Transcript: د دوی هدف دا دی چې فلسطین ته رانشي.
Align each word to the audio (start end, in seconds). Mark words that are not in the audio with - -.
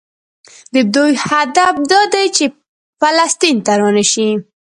د 0.73 0.75
دوی 0.95 1.13
هدف 1.27 1.75
دا 1.91 2.01
دی 2.13 2.25
چې 2.35 2.45
فلسطین 2.99 3.57
ته 3.65 3.71
رانشي. 3.81 4.29